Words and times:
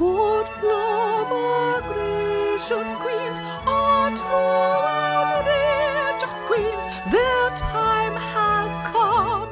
Good 0.00 0.46
love, 0.62 1.30
our 1.30 1.82
gracious 1.82 2.94
queens, 2.94 3.38
are 3.66 4.16
throughout 4.16 5.42
their 5.44 6.18
queens. 6.46 6.82
Their 7.12 7.50
time 7.50 8.14
has 8.14 8.78
come. 8.88 9.50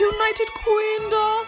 United 0.00 0.48
Queendom. 0.64 1.46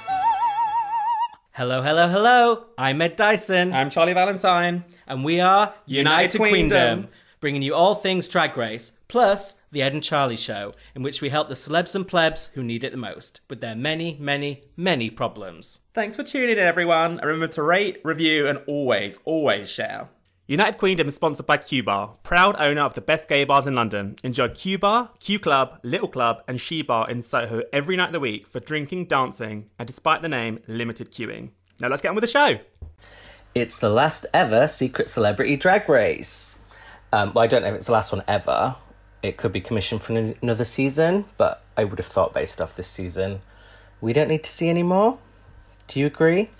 Hello, 1.55 1.83
hello, 1.83 2.07
hello. 2.07 2.67
I'm 2.79 3.03
Ed 3.03 3.17
Dyson. 3.17 3.73
I'm 3.73 3.91
Charlie 3.91 4.13
Valentine. 4.13 4.85
and 5.09 5.25
we 5.25 5.41
are 5.41 5.75
United 5.87 6.39
Queendom. 6.39 7.09
bringing 7.41 7.63
you 7.63 7.75
all 7.75 7.97
things 7.97 8.29
Drag 8.29 8.57
Race, 8.57 8.93
plus 9.09 9.55
the 9.71 9.83
Ed 9.83 9.93
and 9.93 10.03
Charlie 10.03 10.37
Show, 10.37 10.73
in 10.95 11.03
which 11.03 11.21
we 11.21 11.29
help 11.29 11.49
the 11.49 11.55
celebs 11.55 11.95
and 11.95 12.07
plebs 12.07 12.47
who 12.55 12.63
need 12.63 12.85
it 12.85 12.93
the 12.93 12.99
most 12.99 13.41
with 13.49 13.61
their 13.61 13.77
many, 13.77 14.17
many, 14.21 14.65
many 14.77 15.11
problems. 15.11 15.81
Thanks 15.95 16.17
for 16.17 16.23
tuning 16.23 16.51
in, 16.51 16.59
everyone. 16.59 17.13
And 17.13 17.25
remember 17.25 17.49
to 17.55 17.63
rate, 17.63 18.01
review, 18.05 18.47
and 18.47 18.61
always, 18.67 19.19
always 19.25 19.69
share. 19.69 20.09
United 20.49 20.79
Queendom 20.79 21.09
is 21.09 21.17
sponsored 21.17 21.47
by 21.47 21.57
Q 21.57 21.83
Bar, 21.83 22.15
proud 22.23 22.55
owner 22.61 22.83
of 22.83 22.95
the 22.95 23.01
best 23.01 23.29
gay 23.29 23.43
bars 23.43 23.67
in 23.67 23.75
London. 23.75 24.15
Enjoy 24.23 24.49
Q 24.49 24.79
Bar, 24.79 25.11
Q 25.19 25.41
Club, 25.41 25.81
Little 25.83 26.07
Club, 26.07 26.45
and 26.47 26.61
She 26.61 26.83
Bar 26.83 27.11
in 27.11 27.21
Soho 27.21 27.63
every 27.73 27.97
night 27.97 28.11
of 28.11 28.13
the 28.13 28.21
week 28.21 28.47
for 28.47 28.61
drinking, 28.61 29.07
dancing, 29.07 29.71
and 29.77 29.89
despite 29.89 30.23
the 30.23 30.29
name, 30.29 30.61
limited 30.69 31.11
queuing. 31.11 31.51
Now 31.81 31.89
let's 31.89 32.01
get 32.01 32.11
on 32.11 32.15
with 32.15 32.23
the 32.23 32.29
show. 32.29 32.61
It's 33.57 33.81
the 33.81 33.89
last 33.89 34.25
ever 34.33 34.69
Secret 34.69 35.11
Celebrity 35.11 35.57
Drag 35.57 35.89
Race. 35.89 36.63
Um, 37.13 37.33
well, 37.35 37.43
I 37.43 37.49
don't 37.49 37.63
know 37.63 37.69
if 37.71 37.75
it's 37.75 37.87
the 37.87 37.93
last 37.93 38.13
one 38.13 38.23
ever. 38.29 38.77
It 39.27 39.37
could 39.37 39.53
be 39.53 39.61
commissioned 39.61 40.03
for 40.03 40.17
an- 40.17 40.37
another 40.41 40.65
season, 40.65 41.25
but 41.37 41.63
I 41.77 41.83
would 41.83 41.99
have 41.99 42.07
thought 42.07 42.33
based 42.33 42.61
off 42.61 42.77
this 42.77 42.87
season, 42.87 43.41
we 44.01 44.13
don't 44.13 44.29
need 44.29 44.45
to 44.45 44.51
see 44.51 44.69
any 44.69 44.85
more. 44.85 45.19
Do 45.89 45.99
you 45.99 46.07
agree? 46.07 46.51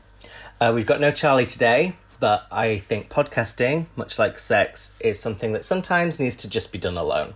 Uh, 0.61 0.73
we've 0.75 0.87
got 0.87 1.01
no 1.01 1.13
Charlie 1.13 1.47
today, 1.47 1.95
but 2.19 2.47
I 2.51 2.79
think 2.79 3.09
podcasting, 3.09 3.87
much 3.95 4.19
like 4.19 4.39
sex, 4.39 4.95
is 4.99 5.21
something 5.21 5.53
that 5.53 5.65
sometimes 5.65 6.19
needs 6.19 6.35
to 6.37 6.51
just 6.51 6.73
be 6.73 6.79
done 6.79 6.97
alone. 6.97 7.35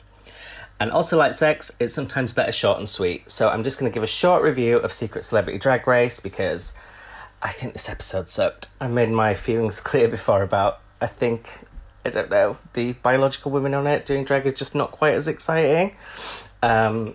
And 0.81 0.91
also, 0.91 1.17
like 1.17 1.35
sex, 1.35 1.71
it's 1.79 1.95
sometimes 1.95 2.33
better 2.33 2.53
short 2.53 2.79
and 2.79 2.89
sweet. 2.89 3.31
So 3.31 3.51
I'm 3.51 3.63
just 3.63 3.79
going 3.79 3.91
to 3.91 3.95
give 3.95 4.03
a 4.03 4.09
short 4.09 4.43
review 4.43 4.79
of 4.79 4.93
Secret 4.93 5.23
Celebrity 5.23 5.59
Drag 5.59 5.87
Race 5.87 6.19
because 6.19 6.75
I 7.41 7.53
think 7.53 7.75
this 7.75 7.89
episode 7.89 8.29
sucked. 8.29 8.71
I 8.81 8.89
made 8.89 9.11
my 9.11 9.35
feelings 9.35 9.81
clear 9.91 10.09
before 10.09 10.43
about, 10.43 10.81
I 11.01 11.07
think, 11.07 11.61
I 12.05 12.11
don't 12.11 12.31
know, 12.31 12.59
the 12.73 12.93
biological 12.95 13.51
women 13.51 13.75
on 13.75 13.87
it 13.87 14.07
doing 14.07 14.25
drag 14.25 14.47
is 14.47 14.55
just 14.55 14.75
not 14.75 14.91
quite 14.91 15.15
as 15.15 15.29
exciting. 15.29 15.95
Um, 16.63 17.15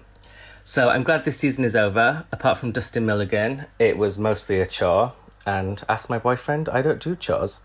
so 0.63 0.89
I'm 0.89 1.03
glad 1.03 1.25
this 1.25 1.37
season 1.37 1.63
is 1.63 1.75
over. 1.75 2.25
Apart 2.31 2.57
from 2.57 2.71
Dustin 2.71 3.05
Milligan, 3.05 3.65
it 3.79 3.97
was 3.97 4.17
mostly 4.17 4.59
a 4.59 4.65
chore. 4.65 5.13
And 5.45 5.83
ask 5.87 6.09
my 6.09 6.17
boyfriend, 6.17 6.69
I 6.69 6.81
don't 6.81 6.99
do 6.99 7.15
chores. 7.15 7.61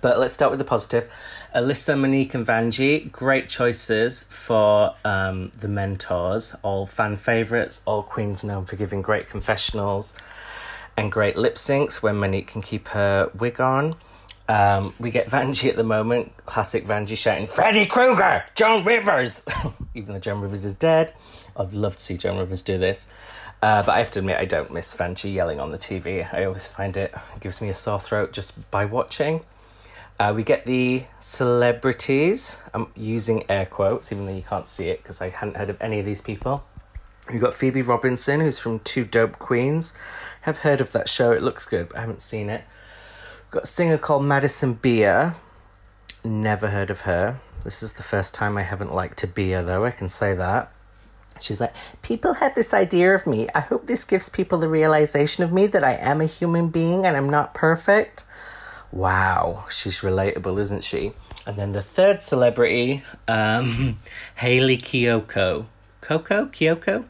But 0.00 0.18
let's 0.18 0.34
start 0.34 0.50
with 0.50 0.58
the 0.58 0.64
positive. 0.64 1.10
Alyssa, 1.54 1.98
Monique, 1.98 2.34
and 2.34 2.46
Vanjie, 2.46 3.10
great 3.10 3.48
choices 3.48 4.24
for 4.24 4.94
um, 5.04 5.52
the 5.58 5.68
mentors. 5.68 6.54
All 6.62 6.86
fan 6.86 7.16
favourites, 7.16 7.82
all 7.86 8.02
queens 8.02 8.42
known 8.44 8.64
for 8.66 8.76
giving 8.76 9.02
great 9.02 9.28
confessionals 9.28 10.12
and 10.96 11.12
great 11.12 11.36
lip 11.36 11.56
syncs 11.56 12.02
when 12.02 12.16
Monique 12.16 12.48
can 12.48 12.62
keep 12.62 12.88
her 12.88 13.30
wig 13.38 13.60
on. 13.60 13.94
Um, 14.48 14.94
we 15.00 15.10
get 15.10 15.28
Vanjie 15.28 15.68
at 15.68 15.76
the 15.76 15.82
moment, 15.82 16.32
classic 16.46 16.84
Vanjie 16.84 17.16
shouting, 17.16 17.46
Freddy 17.46 17.84
Krueger, 17.84 18.44
Joan 18.54 18.84
Rivers! 18.84 19.44
Even 19.94 20.14
though 20.14 20.20
Joan 20.20 20.40
Rivers 20.40 20.64
is 20.64 20.74
dead. 20.74 21.12
I'd 21.56 21.72
love 21.72 21.96
to 21.96 22.02
see 22.02 22.16
Joan 22.16 22.38
Rivers 22.38 22.62
do 22.62 22.78
this. 22.78 23.08
Uh, 23.62 23.82
but 23.82 23.92
I 23.92 23.98
have 23.98 24.10
to 24.12 24.20
admit, 24.20 24.36
I 24.36 24.44
don't 24.44 24.72
miss 24.72 24.94
Vanjie 24.94 25.32
yelling 25.32 25.58
on 25.58 25.70
the 25.70 25.78
TV. 25.78 26.32
I 26.32 26.44
always 26.44 26.68
find 26.68 26.96
it, 26.96 27.12
it 27.34 27.40
gives 27.40 27.60
me 27.60 27.70
a 27.70 27.74
sore 27.74 27.98
throat 27.98 28.32
just 28.32 28.70
by 28.70 28.84
watching. 28.84 29.40
Uh, 30.18 30.32
we 30.34 30.42
get 30.42 30.64
the 30.64 31.04
celebrities. 31.20 32.56
I'm 32.72 32.86
using 32.94 33.44
air 33.50 33.66
quotes, 33.66 34.12
even 34.12 34.26
though 34.26 34.34
you 34.34 34.42
can't 34.42 34.66
see 34.66 34.88
it 34.88 35.02
because 35.02 35.20
I 35.20 35.30
hadn't 35.30 35.56
heard 35.56 35.70
of 35.70 35.80
any 35.80 35.98
of 35.98 36.06
these 36.06 36.22
people. 36.22 36.64
We've 37.30 37.40
got 37.40 37.54
Phoebe 37.54 37.82
Robinson, 37.82 38.40
who's 38.40 38.58
from 38.58 38.78
Two 38.80 39.04
Dope 39.04 39.38
Queens. 39.38 39.92
Have 40.42 40.58
heard 40.58 40.80
of 40.80 40.92
that 40.92 41.08
show, 41.08 41.32
it 41.32 41.42
looks 41.42 41.66
good, 41.66 41.88
but 41.88 41.98
I 41.98 42.00
haven't 42.02 42.20
seen 42.22 42.48
it. 42.48 42.64
Got 43.56 43.62
a 43.62 43.68
singer 43.68 43.96
called 43.96 44.22
Madison 44.22 44.74
Beer. 44.74 45.34
Never 46.22 46.68
heard 46.68 46.90
of 46.90 47.00
her. 47.00 47.40
This 47.64 47.82
is 47.82 47.94
the 47.94 48.02
first 48.02 48.34
time 48.34 48.58
I 48.58 48.62
haven't 48.62 48.94
liked 48.94 49.24
a 49.24 49.26
beer, 49.26 49.62
though, 49.62 49.82
I 49.82 49.92
can 49.92 50.10
say 50.10 50.34
that. 50.34 50.70
She's 51.40 51.58
like, 51.58 51.72
People 52.02 52.34
have 52.34 52.54
this 52.54 52.74
idea 52.74 53.14
of 53.14 53.26
me. 53.26 53.48
I 53.54 53.60
hope 53.60 53.86
this 53.86 54.04
gives 54.04 54.28
people 54.28 54.58
the 54.58 54.68
realization 54.68 55.42
of 55.42 55.54
me 55.54 55.66
that 55.68 55.82
I 55.82 55.94
am 55.94 56.20
a 56.20 56.26
human 56.26 56.68
being 56.68 57.06
and 57.06 57.16
I'm 57.16 57.30
not 57.30 57.54
perfect. 57.54 58.24
Wow, 58.92 59.64
she's 59.70 60.00
relatable, 60.00 60.60
isn't 60.60 60.84
she? 60.84 61.12
And 61.46 61.56
then 61.56 61.72
the 61.72 61.80
third 61.80 62.22
celebrity, 62.22 63.04
um, 63.26 63.96
Hayley 64.34 64.76
Kiyoko. 64.76 65.64
Coco? 66.02 66.44
Kyoko? 66.44 67.06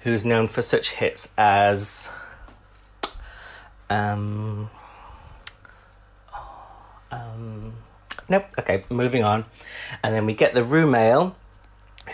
Who's 0.00 0.24
known 0.24 0.46
for 0.46 0.62
such 0.62 0.92
hits 0.92 1.28
as. 1.36 2.10
Um. 3.90 4.70
Um. 7.14 7.74
Nope. 8.28 8.46
Okay, 8.58 8.84
moving 8.90 9.24
on. 9.24 9.44
And 10.02 10.14
then 10.14 10.26
we 10.26 10.34
get 10.34 10.54
the 10.54 10.64
room 10.64 10.94
ale 10.94 11.36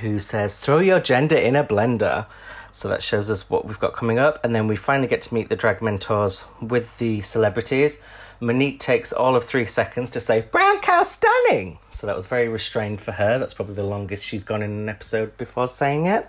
who 0.01 0.19
says, 0.19 0.61
throw 0.61 0.79
your 0.79 1.01
gender 1.01 1.37
in 1.37 1.57
a 1.57 1.65
blender. 1.65 2.27
So 2.73 2.89
that 2.89 3.03
shows 3.03 3.31
us 3.31 3.51
what 3.51 3.67
we've 3.67 3.79
got 3.79 3.95
coming 3.95 4.19
up. 4.19 4.43
And 4.45 4.55
then 4.55 4.69
we 4.69 4.77
finally 4.77 5.09
get 5.09 5.23
to 5.23 5.35
meet 5.35 5.49
the 5.49 5.57
drag 5.57 5.83
mentors 5.83 6.45
with 6.61 6.99
the 6.99 7.21
celebrities. 7.21 8.01
Monique 8.39 8.79
takes 8.79 9.13
all 9.13 9.37
of 9.37 9.45
three 9.45 9.67
seconds 9.67 10.09
to 10.11 10.21
say, 10.21 10.41
Brown 10.41 10.81
cow 10.81 11.03
stunning! 11.03 11.79
So 11.91 12.07
that 12.07 12.17
was 12.17 12.27
very 12.27 12.49
restrained 12.49 13.01
for 13.01 13.13
her. 13.13 13.39
That's 13.39 13.55
probably 13.55 13.75
the 13.75 13.83
longest 13.83 14.25
she's 14.25 14.45
gone 14.45 14.63
in 14.63 14.71
an 14.71 14.89
episode 14.89 15.37
before 15.37 15.69
saying 15.69 16.07
it. 16.07 16.29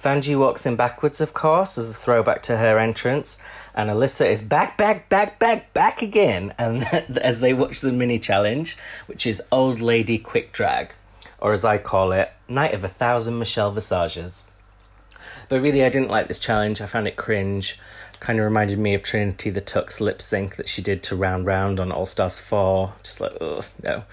Vanjie 0.00 0.38
walks 0.38 0.64
in 0.64 0.76
backwards, 0.76 1.20
of 1.20 1.34
course, 1.34 1.76
as 1.76 1.90
a 1.90 1.94
throwback 1.94 2.40
to 2.44 2.56
her 2.56 2.78
entrance, 2.78 3.36
and 3.74 3.90
Alyssa 3.90 4.26
is 4.26 4.40
back, 4.40 4.78
back, 4.78 5.10
back, 5.10 5.38
back, 5.38 5.74
back 5.74 6.00
again. 6.00 6.54
And 6.56 6.84
as 7.18 7.40
they 7.40 7.52
watch 7.52 7.82
the 7.82 7.92
mini 7.92 8.18
challenge, 8.18 8.78
which 9.06 9.26
is 9.26 9.42
Old 9.52 9.82
Lady 9.82 10.16
Quick 10.16 10.52
Drag, 10.52 10.92
or 11.38 11.52
as 11.52 11.66
I 11.66 11.76
call 11.76 12.12
it, 12.12 12.32
Night 12.48 12.72
of 12.72 12.82
a 12.82 12.88
Thousand 12.88 13.38
Michelle 13.38 13.72
Visages. 13.72 14.44
But 15.48 15.60
really, 15.60 15.84
I 15.84 15.88
didn't 15.88 16.10
like 16.10 16.28
this 16.28 16.38
challenge. 16.38 16.80
I 16.80 16.86
found 16.86 17.08
it 17.08 17.16
cringe. 17.16 17.78
Kind 18.20 18.38
of 18.38 18.44
reminded 18.44 18.78
me 18.78 18.94
of 18.94 19.02
Trinity 19.02 19.48
the 19.50 19.60
Tuck's 19.60 20.00
lip 20.00 20.20
sync 20.20 20.56
that 20.56 20.68
she 20.68 20.82
did 20.82 21.02
to 21.04 21.16
Round 21.16 21.46
Round 21.46 21.80
on 21.80 21.90
All 21.90 22.04
Stars 22.04 22.38
4. 22.38 22.92
Just 23.02 23.20
like, 23.20 23.32
ugh, 23.40 23.64
no. 23.82 24.04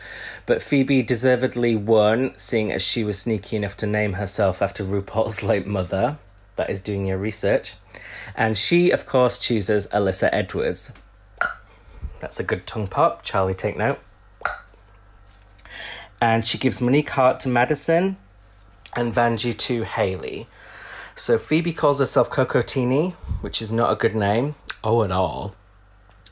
But 0.45 0.61
Phoebe 0.61 1.03
deservedly 1.03 1.75
won, 1.75 2.33
seeing 2.37 2.71
as 2.71 2.81
she 2.81 3.03
was 3.03 3.19
sneaky 3.19 3.57
enough 3.57 3.75
to 3.77 3.87
name 3.87 4.13
herself 4.13 4.61
after 4.61 4.83
RuPaul's 4.83 5.43
late 5.43 5.67
mother. 5.67 6.17
That 6.55 6.69
is 6.69 6.79
doing 6.79 7.05
your 7.05 7.17
research. 7.17 7.75
And 8.35 8.57
she, 8.57 8.91
of 8.91 9.05
course, 9.05 9.37
chooses 9.37 9.87
Alyssa 9.87 10.29
Edwards. 10.31 10.93
That's 12.19 12.39
a 12.39 12.43
good 12.43 12.65
tongue 12.65 12.87
pop. 12.87 13.23
Charlie, 13.23 13.53
take 13.53 13.77
note. 13.77 13.99
And 16.19 16.45
she 16.47 16.57
gives 16.57 16.81
Monique 16.81 17.11
Heart 17.11 17.41
to 17.41 17.49
Madison 17.49 18.17
and 18.95 19.13
Vanjie 19.13 19.55
to 19.57 19.83
Hayley. 19.83 20.47
So 21.17 21.39
Phoebe 21.39 21.73
calls 21.73 21.97
herself 21.97 22.29
Cocotini, 22.29 23.13
which 23.41 23.59
is 23.59 23.71
not 23.71 23.91
a 23.91 23.95
good 23.95 24.15
name. 24.15 24.53
Oh, 24.83 25.01
at 25.01 25.11
all. 25.11 25.55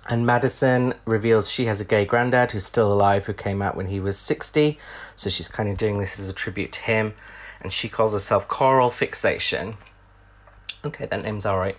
And 0.07 0.28
Madison 0.28 0.94
reveals 1.06 1.50
she 1.50 1.66
has 1.66 1.81
a 1.81 1.85
gay 1.85 2.06
granddad 2.06 2.51
who's 2.51 2.66
still 2.66 2.94
alive 2.94 3.25
who 3.25 3.34
came 3.34 3.63
out 3.63 3.75
when 3.75 3.88
he 3.88 4.00
was 4.00 4.16
60. 4.19 4.78
So 5.16 5.31
she's 5.31 5.47
kind 5.47 5.69
of 5.69 5.79
doing 5.79 5.97
this 5.97 6.19
as 6.19 6.29
a 6.29 6.34
tribute 6.35 6.72
to 6.74 6.81
him. 6.81 7.16
And 7.62 7.74
she 7.74 7.90
calls 7.90 8.13
herself 8.13 8.47
Coral 8.47 8.91
Fixation. 8.91 9.78
Okay, 10.85 11.07
that 11.07 11.24
name's 11.24 11.47
alright. 11.47 11.78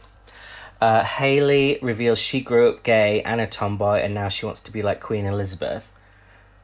Uh, 0.80 1.04
Hayley 1.04 1.78
reveals 1.80 2.18
she 2.18 2.40
grew 2.40 2.70
up 2.70 2.82
gay 2.82 3.22
and 3.22 3.40
a 3.40 3.46
tomboy 3.46 3.98
and 3.98 4.14
now 4.14 4.28
she 4.28 4.44
wants 4.46 4.60
to 4.62 4.72
be 4.72 4.82
like 4.82 4.98
Queen 4.98 5.26
Elizabeth. 5.26 5.92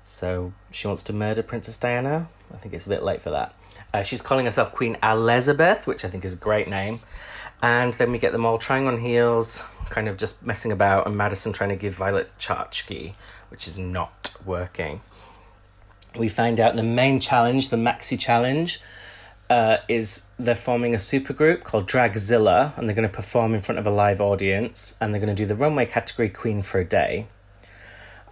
So 0.03 0.55
she 0.73 0.89
wants 0.89 1.05
to 1.05 1.13
murder 1.13 1.45
Princess 1.45 1.77
Diana. 1.77 2.29
I 2.53 2.57
think 2.57 2.75
it's 2.75 2.87
a 2.87 2.91
bit 2.91 3.05
late 3.05 3.23
for 3.23 3.31
that. 3.31 3.55
Uh, 3.93 4.03
she's 4.03 4.23
calling 4.23 4.47
herself 4.47 4.73
Queen 4.73 4.97
Elizabeth, 5.03 5.87
which 5.87 6.05
I 6.05 6.09
think 6.09 6.25
is 6.25 6.33
a 6.35 6.37
great 6.37 6.69
name. 6.69 7.01
And 7.63 7.95
then 7.95 8.11
we 8.11 8.19
get 8.19 8.33
them 8.33 8.45
all 8.45 8.59
trying 8.59 8.87
on 8.87 8.99
heels, 8.99 9.63
kind 9.91 10.09
of 10.09 10.17
just 10.17 10.45
messing 10.45 10.73
about, 10.73 11.07
and 11.07 11.17
Madison 11.17 11.53
trying 11.53 11.71
to 11.71 11.77
give 11.77 11.95
Violet 11.95 12.31
Chachki, 12.39 13.15
which 13.51 13.69
is 13.69 13.79
not 13.79 14.35
working. 14.45 15.01
We 16.19 16.29
find 16.29 16.59
out 16.59 16.75
the 16.75 16.83
main 16.83 17.21
challenge, 17.21 17.69
the 17.69 17.77
Maxi 17.77 18.19
Challenge, 18.19 18.81
uh, 19.49 19.79
is 19.89 20.27
they're 20.39 20.55
forming 20.55 20.95
a 20.95 20.99
supergroup 20.99 21.63
called 21.63 21.87
Dragzilla, 21.87 22.77
and 22.77 22.89
they're 22.89 22.97
going 22.97 23.09
to 23.09 23.15
perform 23.15 23.55
in 23.55 23.61
front 23.61 23.79
of 23.79 23.87
a 23.87 23.91
live 23.91 24.21
audience, 24.21 24.97
and 25.01 25.13
they're 25.13 25.21
going 25.21 25.35
to 25.35 25.41
do 25.41 25.47
the 25.47 25.55
runway 25.55 25.87
category 25.87 26.31
Queen 26.31 26.63
for 26.63 26.81
a 26.81 26.85
Day. 26.85 27.27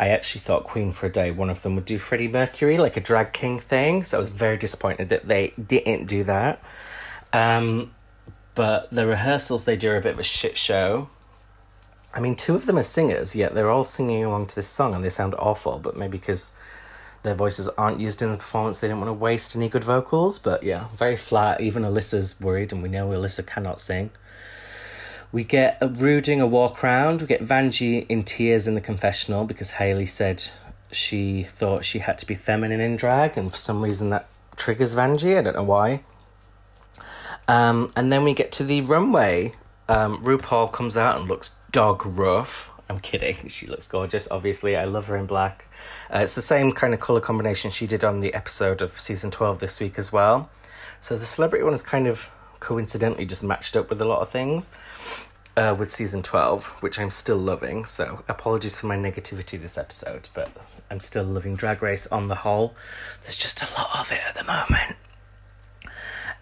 I 0.00 0.08
actually 0.08 0.40
thought 0.40 0.64
Queen 0.64 0.92
for 0.92 1.06
a 1.06 1.12
Day, 1.12 1.30
one 1.30 1.50
of 1.50 1.60
them 1.60 1.74
would 1.74 1.84
do 1.84 1.98
Freddie 1.98 2.26
Mercury, 2.26 2.78
like 2.78 2.96
a 2.96 3.00
drag 3.00 3.34
king 3.34 3.58
thing. 3.58 4.02
So 4.02 4.16
I 4.16 4.20
was 4.20 4.30
very 4.30 4.56
disappointed 4.56 5.10
that 5.10 5.28
they 5.28 5.52
didn't 5.62 6.06
do 6.06 6.24
that. 6.24 6.62
Um, 7.34 7.90
but 8.54 8.88
the 8.90 9.06
rehearsals 9.06 9.64
they 9.64 9.76
do 9.76 9.90
are 9.90 9.96
a 9.96 10.00
bit 10.00 10.14
of 10.14 10.18
a 10.18 10.24
shit 10.24 10.56
show. 10.56 11.10
I 12.14 12.20
mean, 12.20 12.34
two 12.34 12.54
of 12.54 12.64
them 12.64 12.78
are 12.78 12.82
singers, 12.82 13.36
yet 13.36 13.54
they're 13.54 13.68
all 13.70 13.84
singing 13.84 14.24
along 14.24 14.46
to 14.46 14.56
this 14.56 14.66
song 14.66 14.94
and 14.94 15.04
they 15.04 15.10
sound 15.10 15.34
awful, 15.38 15.78
but 15.78 15.98
maybe 15.98 16.16
because 16.16 16.52
their 17.22 17.34
voices 17.34 17.68
aren't 17.76 18.00
used 18.00 18.22
in 18.22 18.30
the 18.30 18.38
performance, 18.38 18.78
they 18.78 18.88
didn't 18.88 19.00
want 19.00 19.10
to 19.10 19.12
waste 19.12 19.54
any 19.54 19.68
good 19.68 19.84
vocals. 19.84 20.38
But 20.38 20.62
yeah, 20.62 20.88
very 20.96 21.16
flat. 21.16 21.60
Even 21.60 21.82
Alyssa's 21.82 22.40
worried, 22.40 22.72
and 22.72 22.82
we 22.82 22.88
know 22.88 23.06
Alyssa 23.10 23.46
cannot 23.46 23.80
sing. 23.80 24.10
We 25.32 25.44
get 25.44 25.78
a 25.80 25.88
Ruding 25.88 26.40
a 26.40 26.46
walk 26.46 26.82
round. 26.82 27.20
We 27.20 27.26
get 27.26 27.42
Vanjie 27.42 28.06
in 28.08 28.24
tears 28.24 28.66
in 28.66 28.74
the 28.74 28.80
confessional 28.80 29.44
because 29.44 29.72
Hayley 29.72 30.06
said 30.06 30.42
she 30.90 31.44
thought 31.44 31.84
she 31.84 32.00
had 32.00 32.18
to 32.18 32.26
be 32.26 32.34
feminine 32.34 32.80
in 32.80 32.96
drag, 32.96 33.38
and 33.38 33.50
for 33.50 33.56
some 33.56 33.82
reason 33.82 34.10
that 34.10 34.28
triggers 34.56 34.96
Vanjie. 34.96 35.38
I 35.38 35.42
don't 35.42 35.56
know 35.56 35.62
why. 35.62 36.02
Um, 37.46 37.90
and 37.96 38.12
then 38.12 38.24
we 38.24 38.34
get 38.34 38.52
to 38.52 38.64
the 38.64 38.80
runway. 38.80 39.54
Um, 39.88 40.24
RuPaul 40.24 40.72
comes 40.72 40.96
out 40.96 41.18
and 41.18 41.28
looks 41.28 41.56
dog 41.70 42.04
rough. 42.06 42.70
I'm 42.88 43.00
kidding. 43.00 43.36
She 43.48 43.66
looks 43.66 43.86
gorgeous. 43.86 44.28
Obviously, 44.30 44.76
I 44.76 44.84
love 44.84 45.06
her 45.06 45.16
in 45.16 45.26
black. 45.26 45.68
Uh, 46.12 46.18
it's 46.18 46.34
the 46.34 46.42
same 46.42 46.72
kind 46.72 46.92
of 46.92 47.00
color 47.00 47.20
combination 47.20 47.70
she 47.70 47.86
did 47.86 48.04
on 48.04 48.20
the 48.20 48.34
episode 48.34 48.82
of 48.82 48.98
season 49.00 49.30
12 49.30 49.60
this 49.60 49.80
week 49.80 49.98
as 49.98 50.12
well. 50.12 50.50
So 51.00 51.16
the 51.16 51.24
celebrity 51.24 51.64
one 51.64 51.74
is 51.74 51.82
kind 51.82 52.06
of 52.06 52.30
coincidentally 52.60 53.26
just 53.26 53.42
matched 53.42 53.76
up 53.76 53.90
with 53.90 54.00
a 54.00 54.04
lot 54.04 54.20
of 54.20 54.28
things 54.28 54.70
uh, 55.56 55.74
with 55.78 55.90
season 55.90 56.22
12, 56.22 56.66
which 56.80 56.98
I'm 56.98 57.10
still 57.10 57.36
loving. 57.36 57.86
So 57.86 58.22
apologies 58.28 58.80
for 58.80 58.86
my 58.86 58.96
negativity 58.96 59.60
this 59.60 59.76
episode, 59.76 60.28
but 60.34 60.50
I'm 60.90 61.00
still 61.00 61.24
loving 61.24 61.56
Drag 61.56 61.82
Race 61.82 62.06
on 62.06 62.28
the 62.28 62.36
whole. 62.36 62.74
There's 63.22 63.36
just 63.36 63.62
a 63.62 63.68
lot 63.74 63.98
of 63.98 64.12
it 64.12 64.20
at 64.26 64.34
the 64.34 64.44
moment. 64.44 64.96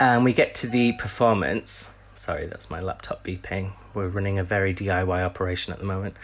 And 0.00 0.24
we 0.24 0.32
get 0.32 0.54
to 0.56 0.68
the 0.68 0.92
performance. 0.92 1.90
Sorry, 2.14 2.46
that's 2.46 2.70
my 2.70 2.80
laptop 2.80 3.24
beeping. 3.24 3.72
We're 3.94 4.08
running 4.08 4.38
a 4.38 4.44
very 4.44 4.74
DIY 4.74 5.24
operation 5.24 5.72
at 5.72 5.78
the 5.78 5.84
moment. 5.84 6.14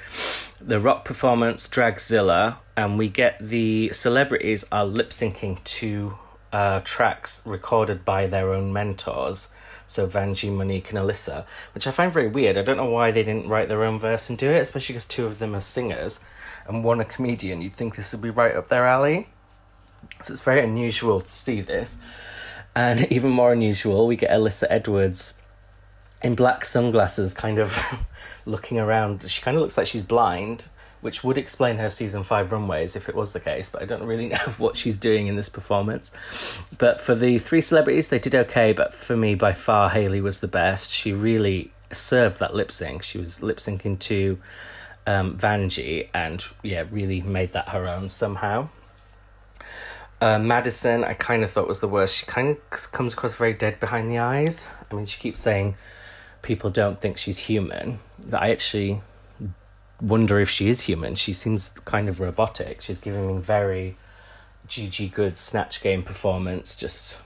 The 0.61 0.79
rock 0.79 1.05
performance, 1.05 1.69
Dragzilla, 1.69 2.57
and 2.77 2.99
we 2.99 3.09
get 3.09 3.37
the 3.41 3.91
celebrities 3.93 4.65
are 4.71 4.85
lip 4.85 5.11
syncing 5.11 5.63
to 5.65 6.17
uh, 6.55 6.81
tracks 6.85 7.43
recorded 7.45 8.05
by 8.05 8.29
their 8.29 8.55
own 8.55 8.73
mentors. 8.73 9.49
So 9.89 10.07
Vanjie, 10.07 10.55
Monique, 10.55 10.91
and 10.91 10.99
Alyssa, 10.99 11.45
which 11.75 11.89
I 11.89 11.91
find 11.91 12.13
very 12.13 12.29
weird. 12.29 12.57
I 12.57 12.63
don't 12.63 12.77
know 12.77 12.89
why 12.89 13.11
they 13.11 13.25
didn't 13.25 13.49
write 13.49 13.69
their 13.69 13.83
own 13.83 13.99
verse 13.99 14.31
and 14.31 14.39
do 14.39 14.51
it, 14.51 14.61
especially 14.61 14.93
because 14.93 15.05
two 15.05 15.27
of 15.27 15.41
them 15.41 15.57
are 15.57 15.61
singers 15.61 16.25
and 16.69 16.85
one 16.85 17.01
a 17.01 17.05
comedian. 17.05 17.61
You'd 17.61 17.75
think 17.75 17.97
this 17.97 18.13
would 18.13 18.23
be 18.23 18.31
right 18.31 18.55
up 18.55 18.69
their 18.69 18.87
alley. 18.87 19.27
So 20.23 20.33
it's 20.33 20.43
very 20.43 20.61
unusual 20.61 21.21
to 21.21 21.29
see 21.29 21.61
this. 21.61 21.99
And 22.77 23.01
even 23.13 23.33
more 23.33 23.53
unusual, 23.53 24.07
we 24.07 24.15
get 24.15 24.31
Alyssa 24.31 24.69
Edwards 24.71 25.41
in 26.23 26.37
black 26.37 26.65
sunglasses, 26.65 27.35
kind 27.35 27.59
of 27.59 27.77
looking 28.47 28.79
around. 28.79 29.29
She 29.29 29.43
kind 29.43 29.57
of 29.57 29.61
looks 29.61 29.77
like 29.77 29.89
she's 29.89 30.05
blind, 30.05 30.69
which 31.05 31.23
would 31.23 31.37
explain 31.37 31.77
her 31.77 31.91
season 31.91 32.23
five 32.23 32.51
runways 32.51 32.97
if 32.97 33.11
it 33.11 33.15
was 33.15 33.35
the 33.35 33.39
case, 33.39 33.69
but 33.69 33.83
I 33.83 33.85
don't 33.85 34.05
really 34.05 34.29
know 34.35 34.39
what 34.57 34.75
she's 34.75 34.97
doing 34.97 35.27
in 35.27 35.37
this 35.37 35.51
performance. 35.51 36.11
But 36.79 36.99
for 36.99 37.15
the 37.15 37.39
three 37.39 37.61
celebrities, 37.61 38.09
they 38.09 38.19
did 38.19 38.35
okay, 38.35 38.73
but 38.73 38.95
for 38.95 39.15
me, 39.15 39.35
by 39.35 39.53
far, 39.53 39.91
Hayley 39.91 40.23
was 40.23 40.41
the 40.41 40.49
best. 40.49 40.91
She 40.91 41.13
really 41.13 41.71
served 41.93 42.39
that 42.39 42.55
lip 42.55 42.73
sync. 42.73 43.03
She 43.03 43.19
was 43.19 43.43
lip 43.43 43.59
syncing 43.59 43.99
to 43.99 44.39
um, 45.07 45.37
Vanjie 45.37 46.09
and, 46.15 46.43
yeah, 46.63 46.85
really 46.91 47.21
made 47.21 47.53
that 47.53 47.69
her 47.69 47.87
own 47.87 48.09
somehow. 48.09 48.71
Uh, 50.23 50.39
Madison, 50.39 51.05
I 51.05 51.13
kind 51.13 51.45
of 51.45 51.51
thought 51.51 51.69
was 51.69 51.81
the 51.81 51.89
worst. 51.89 52.17
She 52.17 52.25
kind 52.25 52.57
of 52.57 52.93
comes 52.93 53.13
across 53.13 53.35
very 53.35 53.53
dead 53.53 53.79
behind 53.79 54.11
the 54.11 54.21
eyes. 54.21 54.71
I 54.91 54.95
mean, 54.95 55.05
she 55.05 55.21
keeps 55.21 55.39
saying 55.39 55.75
people 56.41 56.71
don't 56.71 56.99
think 57.03 57.19
she's 57.19 57.41
human. 57.41 57.99
But 58.27 58.41
I 58.41 58.49
actually 58.53 59.03
wonder 60.05 60.39
if 60.39 60.51
she 60.51 60.69
is 60.69 60.83
human. 60.83 61.15
She 61.15 61.33
seems 61.33 61.71
kind 61.85 62.09
of 62.09 62.21
robotic. 62.21 62.81
She's 62.81 62.99
giving 62.99 63.27
me 63.27 63.41
very 63.41 63.97
Gigi 64.67 65.09
Goode 65.09 65.37
snatch 65.37 65.83
game 65.83 66.03
performance, 66.03 66.77
just 66.77 67.21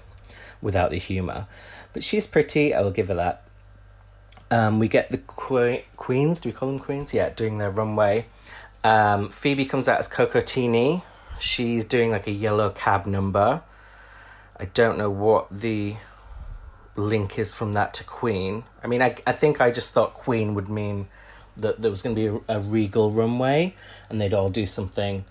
without 0.62 0.90
the 0.90 0.98
humour. 0.98 1.46
But 1.92 2.02
she's 2.04 2.26
pretty, 2.26 2.74
I 2.74 2.80
will 2.80 2.90
give 2.90 3.08
her 3.08 3.14
that. 3.14 3.42
Um, 4.50 4.78
we 4.78 4.88
get 4.88 5.10
the 5.10 5.18
que- 5.18 5.84
queens, 5.96 6.40
do 6.40 6.48
we 6.48 6.52
call 6.52 6.68
them 6.68 6.78
queens? 6.78 7.12
Yeah, 7.12 7.30
doing 7.30 7.58
their 7.58 7.70
runway. 7.70 8.26
Um, 8.84 9.28
Phoebe 9.28 9.66
comes 9.66 9.88
out 9.88 9.98
as 9.98 10.08
Cocotini. 10.08 11.02
She's 11.38 11.84
doing 11.84 12.10
like 12.10 12.26
a 12.26 12.32
yellow 12.32 12.70
cab 12.70 13.06
number. 13.06 13.62
I 14.56 14.64
don't 14.66 14.98
know 14.98 15.10
what 15.10 15.48
the 15.50 15.96
link 16.96 17.38
is 17.38 17.54
from 17.54 17.74
that 17.74 17.94
to 17.94 18.04
Queen. 18.04 18.64
I 18.82 18.86
mean, 18.86 19.02
I, 19.02 19.16
I 19.26 19.32
think 19.32 19.60
I 19.60 19.70
just 19.70 19.92
thought 19.92 20.14
Queen 20.14 20.54
would 20.54 20.68
mean 20.68 21.08
that 21.58 21.80
there 21.80 21.90
was 21.90 22.02
going 22.02 22.16
to 22.16 22.20
be 22.20 22.44
a, 22.48 22.56
a 22.56 22.60
regal 22.60 23.10
runway 23.10 23.74
and 24.08 24.20
they'd 24.20 24.34
all 24.34 24.50
do 24.50 24.66
something 24.66 25.24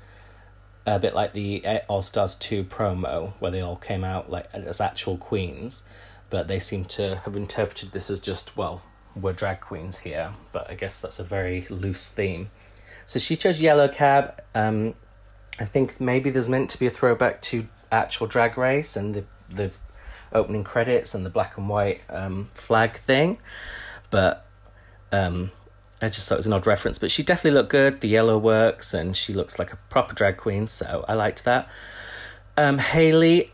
a 0.85 0.99
bit 0.99 1.13
like 1.13 1.33
the 1.33 1.65
All 1.87 2.01
Stars 2.01 2.35
2 2.35 2.63
promo 2.63 3.33
where 3.39 3.51
they 3.51 3.61
all 3.61 3.75
came 3.75 4.03
out 4.03 4.31
like 4.31 4.47
as 4.53 4.79
actual 4.79 5.17
queens, 5.17 5.87
but 6.29 6.47
they 6.47 6.59
seem 6.59 6.85
to 6.85 7.17
have 7.17 7.35
interpreted 7.35 7.91
this 7.91 8.09
as 8.09 8.19
just, 8.19 8.55
well, 8.55 8.83
we're 9.15 9.33
drag 9.33 9.59
queens 9.59 9.99
here, 9.99 10.33
but 10.51 10.69
I 10.69 10.75
guess 10.75 10.99
that's 10.99 11.19
a 11.19 11.23
very 11.23 11.67
loose 11.69 12.07
theme. 12.07 12.51
So 13.05 13.19
she 13.19 13.35
chose 13.35 13.59
Yellow 13.59 13.87
Cab. 13.87 14.41
Um, 14.53 14.95
I 15.59 15.65
think 15.65 15.99
maybe 15.99 16.29
there's 16.29 16.49
meant 16.49 16.69
to 16.71 16.79
be 16.79 16.87
a 16.87 16.91
throwback 16.91 17.41
to 17.43 17.67
actual 17.91 18.27
Drag 18.27 18.57
Race 18.57 18.95
and 18.95 19.13
the 19.13 19.23
the 19.49 19.71
opening 20.33 20.63
credits 20.63 21.15
and 21.15 21.25
the 21.25 21.29
black 21.29 21.57
and 21.57 21.69
white 21.69 22.01
um, 22.09 22.49
flag 22.53 22.97
thing, 22.97 23.39
but 24.09 24.45
um, 25.11 25.51
I 26.01 26.09
just 26.09 26.29
thought 26.29 26.35
it 26.35 26.39
was 26.39 26.47
an 26.47 26.53
odd 26.53 26.67
reference, 26.67 26.99
but 26.99 27.09
she 27.09 27.23
definitely 27.23 27.57
looked 27.57 27.69
good. 27.69 28.01
The 28.01 28.07
yellow 28.07 28.37
works, 28.37 28.93
and 28.93 29.17
she 29.17 29.33
looks 29.33 29.57
like 29.57 29.73
a 29.73 29.77
proper 29.89 30.13
drag 30.13 30.37
queen, 30.37 30.67
so 30.67 31.03
I 31.07 31.15
liked 31.15 31.43
that. 31.45 31.67
Um, 32.55 32.77
Hayley 32.77 33.49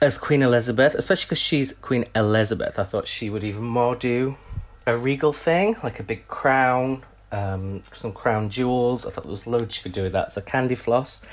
as 0.00 0.18
Queen 0.18 0.42
Elizabeth, 0.42 0.94
especially 0.94 1.26
because 1.26 1.40
she's 1.40 1.72
Queen 1.72 2.04
Elizabeth, 2.14 2.78
I 2.78 2.84
thought 2.84 3.06
she 3.06 3.30
would 3.30 3.44
even 3.44 3.64
more 3.64 3.94
do 3.94 4.36
a 4.86 4.96
regal 4.96 5.32
thing, 5.32 5.76
like 5.82 5.98
a 5.98 6.02
big 6.02 6.28
crown, 6.28 7.04
um, 7.32 7.82
some 7.92 8.12
crown 8.12 8.50
jewels. 8.50 9.06
I 9.06 9.10
thought 9.10 9.24
there 9.24 9.30
was 9.30 9.46
loads 9.46 9.74
she 9.74 9.82
could 9.82 9.92
do 9.92 10.02
with 10.02 10.12
that. 10.12 10.30
So 10.30 10.40
Candy 10.40 10.74
Floss 10.74 11.24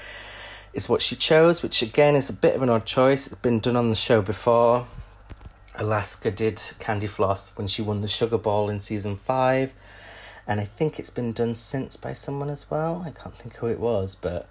is 0.73 0.87
what 0.87 1.01
she 1.01 1.15
chose, 1.15 1.61
which 1.61 1.81
again 1.81 2.15
is 2.15 2.29
a 2.29 2.33
bit 2.33 2.55
of 2.55 2.61
an 2.61 2.69
odd 2.69 2.85
choice. 2.85 3.27
It's 3.27 3.35
been 3.35 3.59
done 3.59 3.75
on 3.75 3.89
the 3.89 3.95
show 3.95 4.21
before. 4.21 4.87
Alaska 5.75 6.31
did 6.31 6.61
Candy 6.79 7.07
Floss 7.07 7.55
when 7.57 7.67
she 7.67 7.81
won 7.81 8.01
the 8.01 8.07
Sugar 8.07 8.37
Ball 8.37 8.69
in 8.69 8.79
season 8.79 9.15
five 9.15 9.73
and 10.47 10.59
I 10.59 10.65
think 10.65 10.99
it's 10.99 11.09
been 11.09 11.33
done 11.33 11.55
since 11.55 11.97
by 11.97 12.13
someone 12.13 12.49
as 12.49 12.69
well. 12.69 13.03
I 13.05 13.11
can't 13.11 13.35
think 13.35 13.57
who 13.57 13.67
it 13.67 13.79
was, 13.79 14.15
but 14.15 14.47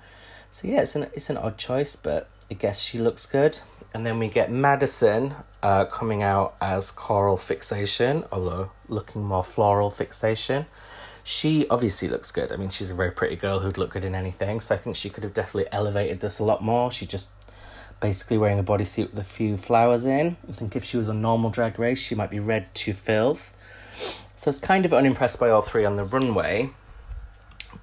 so 0.51 0.69
yeah, 0.69 0.83
it's 0.83 0.97
an 0.97 1.05
it's 1.15 1.31
an 1.31 1.37
odd 1.37 1.59
choice, 1.59 1.97
but 1.97 2.29
I 2.51 2.55
guess 2.55 2.81
she 2.81 2.99
looks 2.99 3.27
good. 3.27 3.59
And 3.93 4.07
then 4.07 4.19
we 4.19 4.29
get 4.29 4.53
Madison 4.53 5.35
uh, 5.63 5.85
coming 5.87 6.23
out 6.23 6.55
as 6.61 6.93
Coral 6.93 7.37
Fixation, 7.37 8.25
although 8.31 8.71
looking 8.89 9.25
more 9.25 9.43
floral 9.43 9.91
fixation. 9.91 10.67
She 11.25 11.69
obviously 11.69 12.09
looks 12.09 12.31
good. 12.31 12.53
I 12.53 12.57
mean, 12.57 12.71
she's 12.71 12.91
a 12.91 12.95
very 12.95 13.11
pretty 13.11 13.37
girl 13.37 13.59
who'd 13.59 13.79
look 13.79 13.91
good 13.91 14.05
in 14.05 14.15
anything, 14.15 14.61
so 14.61 14.75
I 14.75 14.79
think 14.79 14.97
she 14.97 15.11
could 15.11 15.25
have 15.25 15.35
definitely 15.35 15.71
elevated 15.73 16.21
this 16.21 16.39
a 16.39 16.45
lot 16.45 16.63
more. 16.63 16.91
She 16.91 17.05
just 17.05 17.31
basically 18.01 18.39
wearing 18.39 18.59
a 18.59 18.65
bodysuit 18.65 19.11
with 19.11 19.19
a 19.19 19.25
few 19.25 19.57
flowers 19.57 20.07
in. 20.07 20.37
I 20.49 20.53
think 20.53 20.75
if 20.75 20.85
she 20.85 20.97
was 20.97 21.09
a 21.09 21.15
normal 21.15 21.51
drag 21.51 21.79
race, 21.79 21.99
she 21.99 22.15
might 22.15 22.31
be 22.31 22.41
read 22.41 22.75
to 22.75 22.93
filth. 22.93 23.53
So 24.41 24.49
I 24.49 24.53
was 24.53 24.59
kind 24.59 24.87
of 24.87 24.95
unimpressed 24.95 25.39
by 25.39 25.51
all 25.51 25.61
three 25.61 25.85
on 25.85 25.97
the 25.97 26.05
runway. 26.05 26.71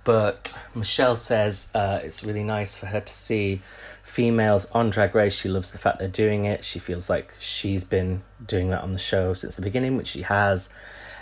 But 0.04 0.60
Michelle 0.74 1.16
says 1.16 1.70
uh, 1.76 2.00
it's 2.02 2.24
really 2.24 2.44
nice 2.44 2.76
for 2.76 2.88
her 2.88 3.00
to 3.00 3.14
see 3.14 3.62
females 4.02 4.66
on 4.72 4.90
Drag 4.90 5.14
Race. 5.14 5.40
She 5.40 5.50
loves 5.50 5.70
the 5.70 5.78
fact 5.78 6.00
they're 6.00 6.08
doing 6.08 6.46
it. 6.46 6.66
She 6.66 6.80
feels 6.80 7.12
like 7.12 7.32
she's 7.38 7.84
been 7.84 8.24
doing 8.44 8.72
that 8.72 8.82
on 8.82 8.94
the 8.94 8.98
show 8.98 9.36
since 9.36 9.56
the 9.56 9.62
beginning, 9.62 9.98
which 9.98 10.08
she 10.08 10.24
has. 10.24 10.74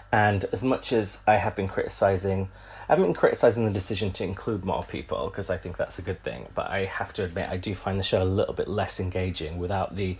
And 0.09 0.45
as 0.53 0.63
much 0.63 0.93
as 0.93 1.21
I 1.27 1.33
have 1.33 1.53
been 1.53 1.67
criticizing, 1.67 2.49
I 2.87 2.93
haven't 2.93 3.07
been 3.07 3.13
criticizing 3.13 3.65
the 3.65 3.73
decision 3.73 4.13
to 4.13 4.23
include 4.23 4.63
more 4.63 4.83
people 4.83 5.25
because 5.25 5.49
I 5.49 5.57
think 5.57 5.75
that's 5.75 5.99
a 5.99 6.01
good 6.01 6.23
thing. 6.23 6.47
But 6.55 6.69
I 6.69 6.85
have 6.85 7.11
to 7.11 7.25
admit, 7.25 7.49
I 7.49 7.57
do 7.57 7.75
find 7.75 7.99
the 7.99 8.03
show 8.03 8.23
a 8.23 8.31
little 8.39 8.53
bit 8.53 8.69
less 8.69 9.01
engaging 9.01 9.57
without 9.57 9.97
the 9.97 10.17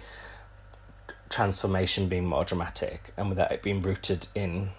transformation 1.30 2.10
being 2.10 2.26
more 2.26 2.44
dramatic 2.44 3.14
and 3.16 3.30
without 3.30 3.54
it 3.54 3.62
being 3.62 3.82
rooted 3.82 4.28
in 4.36 4.72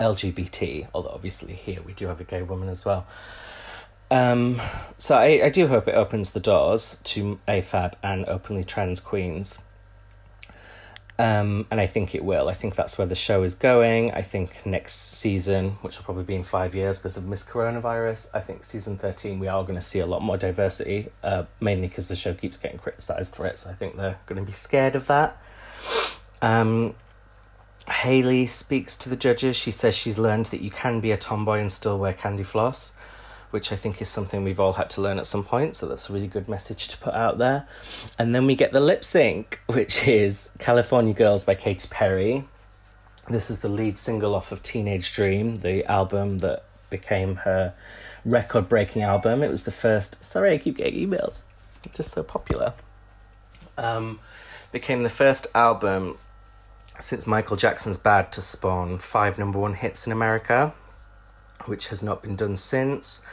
LGBT, 0.00 0.88
although 0.94 1.10
obviously 1.10 1.54
here 1.54 1.80
we 1.82 1.92
do 1.92 2.06
have 2.06 2.20
a 2.20 2.24
gay 2.24 2.42
woman 2.42 2.68
as 2.68 2.84
well. 2.84 3.06
Um, 4.10 4.60
so 4.96 5.16
I, 5.16 5.44
I 5.44 5.48
do 5.50 5.66
hope 5.66 5.88
it 5.88 5.94
opens 5.94 6.32
the 6.32 6.40
doors 6.40 7.00
to 7.04 7.40
AFAB 7.48 7.94
and 8.02 8.24
openly 8.26 8.64
trans 8.64 9.00
queens. 9.00 9.62
Um, 11.16 11.66
and 11.70 11.80
I 11.80 11.86
think 11.86 12.14
it 12.14 12.24
will. 12.24 12.48
I 12.48 12.54
think 12.54 12.74
that's 12.74 12.98
where 12.98 13.06
the 13.06 13.14
show 13.14 13.44
is 13.44 13.54
going. 13.54 14.10
I 14.12 14.22
think 14.22 14.66
next 14.66 14.94
season, 14.94 15.70
which 15.82 15.96
will 15.96 16.04
probably 16.04 16.24
be 16.24 16.34
in 16.34 16.42
five 16.42 16.74
years 16.74 16.98
because 16.98 17.16
of 17.16 17.26
Miss 17.26 17.44
Coronavirus, 17.44 18.30
I 18.34 18.40
think 18.40 18.64
season 18.64 18.98
13 18.98 19.38
we 19.38 19.46
are 19.46 19.62
going 19.62 19.76
to 19.76 19.80
see 19.80 20.00
a 20.00 20.06
lot 20.06 20.22
more 20.22 20.36
diversity, 20.36 21.08
uh, 21.22 21.44
mainly 21.60 21.86
because 21.86 22.08
the 22.08 22.16
show 22.16 22.34
keeps 22.34 22.56
getting 22.56 22.78
criticised 22.78 23.36
for 23.36 23.46
it. 23.46 23.58
So 23.58 23.70
I 23.70 23.74
think 23.74 23.96
they're 23.96 24.18
going 24.26 24.40
to 24.40 24.46
be 24.46 24.52
scared 24.52 24.96
of 24.96 25.06
that. 25.06 25.40
Um, 26.42 26.94
Hayley 27.88 28.46
speaks 28.46 28.96
to 28.98 29.08
the 29.08 29.16
judges. 29.16 29.56
She 29.56 29.70
says 29.70 29.94
she's 29.94 30.18
learned 30.18 30.46
that 30.46 30.60
you 30.60 30.70
can 30.70 31.00
be 31.00 31.12
a 31.12 31.16
tomboy 31.16 31.60
and 31.60 31.70
still 31.70 31.98
wear 31.98 32.12
candy 32.12 32.42
floss, 32.42 32.92
which 33.50 33.72
I 33.72 33.76
think 33.76 34.00
is 34.00 34.08
something 34.08 34.42
we've 34.42 34.60
all 34.60 34.74
had 34.74 34.90
to 34.90 35.00
learn 35.00 35.18
at 35.18 35.26
some 35.26 35.44
point. 35.44 35.76
So 35.76 35.86
that's 35.86 36.08
a 36.08 36.12
really 36.12 36.26
good 36.26 36.48
message 36.48 36.88
to 36.88 36.98
put 36.98 37.14
out 37.14 37.38
there. 37.38 37.66
And 38.18 38.34
then 38.34 38.46
we 38.46 38.54
get 38.54 38.72
the 38.72 38.80
lip 38.80 39.04
sync, 39.04 39.60
which 39.66 40.08
is 40.08 40.50
California 40.58 41.14
Girls 41.14 41.44
by 41.44 41.54
Katy 41.54 41.88
Perry. 41.90 42.44
This 43.28 43.48
was 43.48 43.60
the 43.60 43.68
lead 43.68 43.96
single 43.96 44.34
off 44.34 44.52
of 44.52 44.62
Teenage 44.62 45.14
Dream, 45.14 45.56
the 45.56 45.84
album 45.90 46.38
that 46.38 46.64
became 46.90 47.36
her 47.36 47.74
record 48.24 48.68
breaking 48.68 49.02
album. 49.02 49.42
It 49.42 49.50
was 49.50 49.64
the 49.64 49.72
first. 49.72 50.24
Sorry, 50.24 50.52
I 50.52 50.58
keep 50.58 50.76
getting 50.76 51.08
emails. 51.08 51.42
Just 51.94 52.12
so 52.12 52.22
popular. 52.22 52.72
Um, 53.76 54.20
became 54.72 55.02
the 55.02 55.10
first 55.10 55.46
album 55.54 56.16
since 57.00 57.26
Michael 57.26 57.56
Jackson's 57.56 57.98
Bad 57.98 58.32
to 58.32 58.40
spawn 58.40 58.98
five 58.98 59.38
number 59.38 59.58
one 59.58 59.74
hits 59.74 60.06
in 60.06 60.12
America, 60.12 60.72
which 61.66 61.88
has 61.88 62.02
not 62.02 62.22
been 62.22 62.36
done 62.36 62.56
since. 62.56 63.24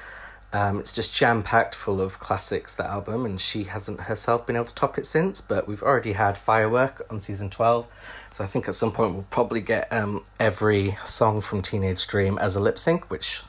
Um, 0.53 0.79
it's 0.79 0.91
just 0.91 1.15
jam 1.15 1.43
packed 1.43 1.75
full 1.75 2.01
of 2.01 2.19
classics, 2.19 2.75
the 2.75 2.85
album, 2.85 3.25
and 3.25 3.39
she 3.39 3.63
hasn't 3.63 4.01
herself 4.01 4.45
been 4.45 4.57
able 4.57 4.65
to 4.65 4.75
top 4.75 4.97
it 4.97 5.05
since. 5.05 5.39
But 5.39 5.67
we've 5.67 5.81
already 5.81 6.13
had 6.13 6.37
Firework 6.37 7.05
on 7.09 7.21
season 7.21 7.49
12, 7.49 7.87
so 8.31 8.43
I 8.43 8.47
think 8.47 8.67
at 8.67 8.75
some 8.75 8.91
point 8.91 9.13
we'll 9.13 9.27
probably 9.29 9.61
get 9.61 9.91
um, 9.93 10.25
every 10.39 10.97
song 11.05 11.39
from 11.39 11.61
Teenage 11.61 12.05
Dream 12.05 12.37
as 12.37 12.57
a 12.57 12.59
lip 12.59 12.77
sync, 12.77 13.09
which 13.09 13.43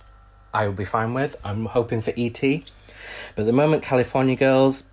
I 0.54 0.66
will 0.66 0.74
be 0.74 0.84
fine 0.84 1.12
with. 1.12 1.34
I'm 1.44 1.66
hoping 1.66 2.02
for 2.02 2.12
ET. 2.16 2.40
But 2.40 3.42
at 3.42 3.46
the 3.46 3.52
moment, 3.52 3.82
California 3.82 4.36
Girls, 4.36 4.90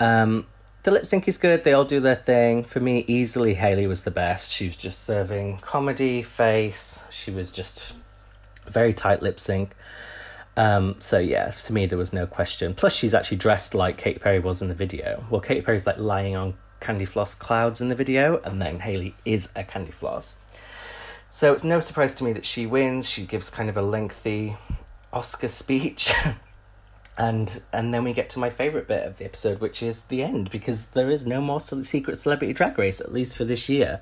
um, 0.00 0.46
the 0.82 0.90
lip 0.90 1.06
sync 1.06 1.28
is 1.28 1.38
good. 1.38 1.64
They 1.64 1.72
all 1.72 1.84
do 1.84 2.00
their 2.00 2.16
thing. 2.16 2.64
For 2.64 2.80
me, 2.80 3.04
easily 3.06 3.54
Hayley 3.54 3.86
was 3.86 4.04
the 4.04 4.10
best. 4.10 4.50
She 4.50 4.66
was 4.66 4.76
just 4.76 5.04
serving 5.04 5.58
comedy, 5.58 6.22
face. 6.22 7.04
She 7.08 7.30
was 7.30 7.52
just 7.52 7.94
very 8.66 8.92
tight 8.92 9.22
lip 9.22 9.38
sync. 9.38 9.72
Um, 10.56 10.96
so 10.98 11.18
yeah, 11.18 11.48
to 11.50 11.72
me 11.72 11.86
there 11.86 11.98
was 11.98 12.12
no 12.12 12.26
question. 12.26 12.74
Plus, 12.74 12.94
she's 12.94 13.14
actually 13.14 13.38
dressed 13.38 13.74
like 13.74 13.96
Kate 13.96 14.20
Perry 14.20 14.40
was 14.40 14.60
in 14.60 14.68
the 14.68 14.74
video. 14.74 15.24
Well, 15.30 15.40
Kate 15.40 15.64
Perry's 15.64 15.86
like 15.86 15.98
lying 15.98 16.36
on 16.36 16.54
candy 16.80 17.04
floss 17.04 17.34
clouds 17.34 17.80
in 17.80 17.88
the 17.88 17.94
video, 17.94 18.38
and 18.44 18.60
then 18.60 18.80
Hayley 18.80 19.14
is 19.24 19.48
a 19.54 19.62
candy 19.64 19.92
floss. 19.92 20.40
So 21.30 21.52
it's 21.52 21.64
no 21.64 21.78
surprise 21.78 22.12
to 22.16 22.24
me 22.24 22.32
that 22.34 22.44
she 22.44 22.66
wins. 22.66 23.08
She 23.08 23.24
gives 23.24 23.48
kind 23.48 23.70
of 23.70 23.76
a 23.76 23.82
lengthy 23.82 24.56
Oscar 25.12 25.48
speech. 25.48 26.12
and 27.18 27.62
and 27.72 27.92
then 27.92 28.04
we 28.04 28.12
get 28.12 28.30
to 28.30 28.38
my 28.38 28.48
favorite 28.48 28.88
bit 28.88 29.06
of 29.06 29.18
the 29.18 29.24
episode 29.24 29.60
which 29.60 29.82
is 29.82 30.02
the 30.02 30.22
end 30.22 30.50
because 30.50 30.86
there 30.90 31.10
is 31.10 31.26
no 31.26 31.40
more 31.40 31.60
secret 31.60 32.16
celebrity 32.16 32.54
drag 32.54 32.78
race 32.78 33.00
at 33.00 33.12
least 33.12 33.36
for 33.36 33.44
this 33.44 33.68
year 33.68 34.00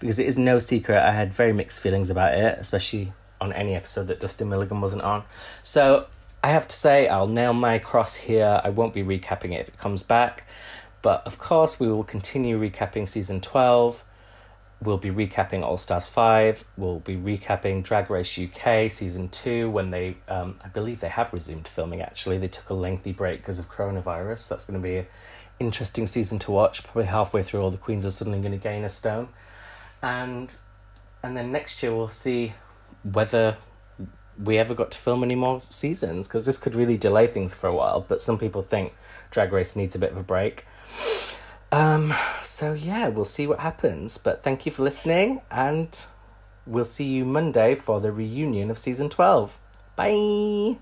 because 0.00 0.18
it 0.18 0.26
is 0.26 0.36
no 0.36 0.58
secret 0.58 0.98
i 0.98 1.12
had 1.12 1.32
very 1.32 1.52
mixed 1.52 1.80
feelings 1.80 2.10
about 2.10 2.34
it 2.34 2.58
especially 2.58 3.12
on 3.40 3.52
any 3.52 3.74
episode 3.74 4.06
that 4.06 4.20
dustin 4.20 4.48
milligan 4.48 4.80
wasn't 4.80 5.02
on. 5.02 5.22
So 5.62 6.06
i 6.42 6.48
have 6.48 6.68
to 6.68 6.76
say 6.76 7.08
i'll 7.08 7.28
nail 7.28 7.52
my 7.52 7.78
cross 7.78 8.14
here. 8.14 8.60
I 8.62 8.70
won't 8.70 8.94
be 8.94 9.02
recapping 9.02 9.52
it 9.52 9.60
if 9.60 9.68
it 9.68 9.78
comes 9.78 10.02
back. 10.02 10.48
But 11.00 11.22
of 11.26 11.38
course 11.38 11.78
we 11.78 11.88
will 11.88 12.04
continue 12.04 12.58
recapping 12.58 13.08
season 13.08 13.40
12 13.40 14.04
We'll 14.80 14.98
be 14.98 15.10
recapping 15.10 15.62
All 15.62 15.76
Stars 15.76 16.08
5. 16.08 16.64
We'll 16.76 17.00
be 17.00 17.16
recapping 17.16 17.82
Drag 17.82 18.08
Race 18.10 18.38
UK 18.38 18.88
Season 18.90 19.28
2 19.28 19.68
when 19.70 19.90
they, 19.90 20.16
um, 20.28 20.58
I 20.64 20.68
believe 20.68 21.00
they 21.00 21.08
have 21.08 21.32
resumed 21.32 21.66
filming 21.66 22.00
actually. 22.00 22.38
They 22.38 22.48
took 22.48 22.70
a 22.70 22.74
lengthy 22.74 23.12
break 23.12 23.40
because 23.40 23.58
of 23.58 23.68
coronavirus. 23.68 24.48
That's 24.48 24.66
going 24.66 24.80
to 24.80 24.82
be 24.82 24.98
an 24.98 25.06
interesting 25.58 26.06
season 26.06 26.38
to 26.40 26.52
watch. 26.52 26.84
Probably 26.84 27.06
halfway 27.06 27.42
through, 27.42 27.60
all 27.60 27.72
the 27.72 27.76
queens 27.76 28.06
are 28.06 28.10
suddenly 28.10 28.38
going 28.38 28.52
to 28.52 28.58
gain 28.58 28.84
a 28.84 28.88
stone. 28.88 29.28
And, 30.00 30.54
and 31.24 31.36
then 31.36 31.50
next 31.50 31.82
year 31.82 31.92
we'll 31.92 32.06
see 32.06 32.52
whether 33.02 33.56
we 34.38 34.58
ever 34.58 34.74
got 34.74 34.92
to 34.92 34.98
film 34.98 35.24
any 35.24 35.34
more 35.34 35.58
seasons 35.58 36.28
because 36.28 36.46
this 36.46 36.58
could 36.58 36.76
really 36.76 36.96
delay 36.96 37.26
things 37.26 37.54
for 37.54 37.66
a 37.66 37.74
while. 37.74 38.04
But 38.06 38.20
some 38.20 38.38
people 38.38 38.62
think 38.62 38.94
Drag 39.32 39.52
Race 39.52 39.74
needs 39.74 39.96
a 39.96 39.98
bit 39.98 40.12
of 40.12 40.16
a 40.16 40.22
break. 40.22 40.64
Um, 41.70 42.14
so 42.42 42.72
yeah, 42.72 43.08
we'll 43.08 43.24
see 43.24 43.46
what 43.46 43.60
happens. 43.60 44.18
But 44.18 44.42
thank 44.42 44.66
you 44.66 44.72
for 44.72 44.82
listening, 44.82 45.42
and 45.50 46.04
we'll 46.66 46.84
see 46.84 47.04
you 47.04 47.24
Monday 47.24 47.74
for 47.74 48.00
the 48.00 48.12
reunion 48.12 48.70
of 48.70 48.78
season 48.78 49.08
12. 49.08 49.58
Bye! 49.96 50.78